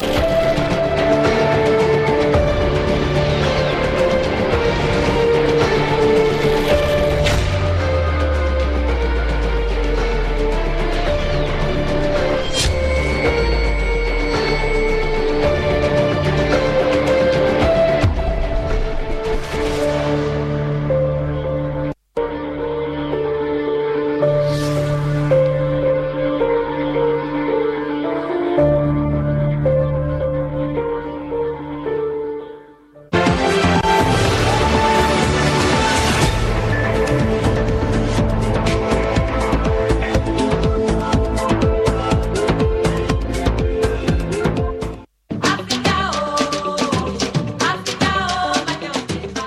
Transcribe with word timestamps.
Bye. 0.00 0.39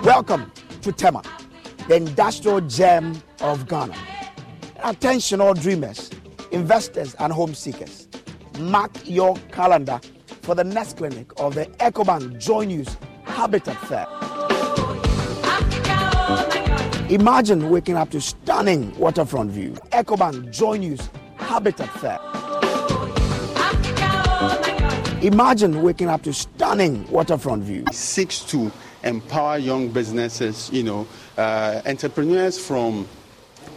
Welcome 0.03 0.51
to 0.81 0.91
Tema, 0.91 1.23
the 1.87 1.95
industrial 1.95 2.59
gem 2.59 3.21
of 3.39 3.69
Ghana. 3.69 3.95
Attention, 4.83 5.39
all 5.39 5.53
dreamers, 5.53 6.09
investors, 6.51 7.15
and 7.19 7.31
home 7.31 7.53
seekers. 7.55 8.09
Mark 8.59 8.91
your 9.05 9.37
calendar 9.53 10.01
for 10.41 10.55
the 10.55 10.63
next 10.65 10.97
clinic 10.97 11.31
of 11.37 11.55
the 11.55 11.67
EcoBank 11.79 12.37
Joy 12.37 12.65
News 12.65 12.97
Habitat 13.23 13.77
Fair. 13.87 14.05
Imagine 17.09 17.69
waking 17.69 17.95
up 17.95 18.09
to 18.09 18.19
stunning 18.19 18.93
waterfront 18.99 19.51
view. 19.51 19.71
EcoBank 19.93 20.51
Joy 20.51 20.79
News 20.79 21.09
Habitat 21.37 21.89
Fair. 22.01 22.19
Imagine 25.21 25.81
waking 25.81 26.09
up 26.09 26.23
to 26.23 26.33
stunning 26.33 27.09
waterfront 27.09 27.63
view. 27.63 27.85
seeks 27.93 28.39
to 28.41 28.69
empower 29.03 29.57
young 29.57 29.89
businesses, 29.89 30.69
you 30.71 30.83
know, 30.83 31.07
uh, 31.37 31.81
entrepreneurs 31.85 32.57
from 32.57 33.07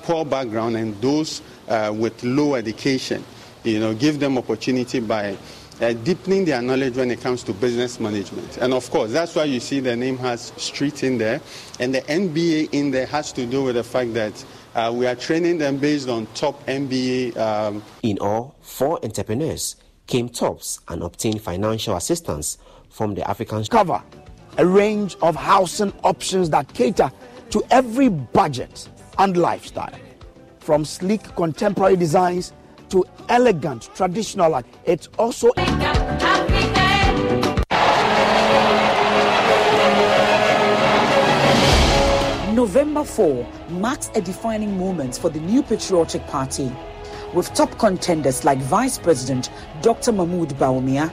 poor 0.03 0.25
background 0.25 0.77
and 0.77 1.01
those 1.01 1.43
uh, 1.69 1.93
with 1.95 2.23
low 2.23 2.55
education, 2.55 3.25
you 3.65 3.81
know, 3.81 3.95
give 3.95 4.21
them 4.21 4.39
opportunity 4.39 5.01
by 5.01 5.37
uh, 5.81 5.93
deepening 5.93 6.45
their 6.45 6.63
knowledge 6.63 6.97
when 6.97 7.11
it 7.11 7.21
comes 7.21 7.43
to 7.43 7.53
business 7.53 8.01
management. 8.01 8.57
And 8.59 8.73
of 8.73 8.91
course, 8.91 9.13
that's 9.13 9.35
why 9.35 9.45
you 9.45 9.61
see 9.61 9.81
the 9.81 9.97
name 9.97 10.17
has 10.19 10.53
street 10.57 11.03
in 11.03 11.19
there. 11.19 11.41
And 11.81 11.95
the 11.95 12.03
MBA 12.03 12.71
in 12.73 12.91
there 12.91 13.07
has 13.07 13.33
to 13.33 13.45
do 13.47 13.65
with 13.65 13.75
the 13.75 13.85
fact 13.85 14.15
that 14.15 14.45
uh, 14.75 14.93
we 14.95 15.07
are 15.07 15.15
training 15.15 15.59
them 15.59 15.79
based 15.79 16.09
on 16.09 16.27
top 16.35 16.65
MBA 16.67 17.37
um, 17.37 17.83
In 18.03 18.19
all, 18.21 18.57
four 18.63 19.05
entrepreneurs 19.05 19.77
came 20.07 20.29
tops 20.29 20.81
and 20.89 21.03
obtained 21.03 21.43
financial 21.43 21.97
assistance 21.97 22.59
from 22.89 23.15
the 23.15 23.29
African 23.29 23.65
cover 23.65 24.03
a 24.59 24.67
range 24.67 25.17
of 25.23 25.37
housing 25.37 25.93
options 26.03 26.51
that 26.51 26.73
cater 26.75 27.11
to 27.51 27.63
every 27.71 28.09
budget 28.09 28.89
and 29.19 29.37
lifestyle. 29.37 29.95
From 30.59 30.85
sleek 30.85 31.23
contemporary 31.37 31.97
designs 31.97 32.53
to 32.89 33.05
elegant 33.29 33.91
traditional 33.95 34.63
it's 34.85 35.09
also 35.19 35.53
November 42.53 43.05
4 43.05 43.47
marks 43.71 44.11
a 44.15 44.21
defining 44.21 44.79
moment 44.79 45.17
for 45.19 45.29
the 45.29 45.39
new 45.41 45.63
patriotic 45.63 46.27
party, 46.27 46.73
with 47.35 47.53
top 47.55 47.71
contenders 47.79 48.45
like 48.45 48.59
Vice 48.59 48.99
President 48.99 49.51
Dr. 49.83 50.11
Mahmoud 50.13 50.49
Bawumia, 50.55 51.13